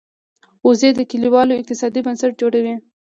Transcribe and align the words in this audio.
وزې 0.65 0.89
د 0.95 0.99
کلیوالو 1.11 1.57
اقتصاد 1.57 1.93
بنسټ 2.05 2.31
جوړوي 2.41 2.75